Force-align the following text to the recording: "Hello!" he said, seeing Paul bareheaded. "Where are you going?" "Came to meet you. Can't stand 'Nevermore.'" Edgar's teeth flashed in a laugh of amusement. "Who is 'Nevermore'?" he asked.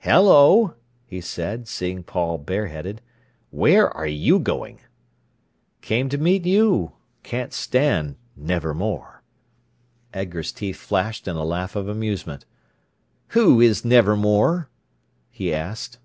"Hello!" 0.00 0.74
he 1.04 1.20
said, 1.20 1.68
seeing 1.68 2.02
Paul 2.02 2.38
bareheaded. 2.38 3.00
"Where 3.50 3.88
are 3.88 4.04
you 4.08 4.40
going?" 4.40 4.80
"Came 5.80 6.08
to 6.08 6.18
meet 6.18 6.44
you. 6.44 6.94
Can't 7.22 7.52
stand 7.52 8.16
'Nevermore.'" 8.36 9.22
Edgar's 10.12 10.50
teeth 10.50 10.74
flashed 10.78 11.28
in 11.28 11.36
a 11.36 11.44
laugh 11.44 11.76
of 11.76 11.86
amusement. 11.88 12.44
"Who 13.28 13.60
is 13.60 13.84
'Nevermore'?" 13.84 14.68
he 15.30 15.54
asked. 15.54 16.00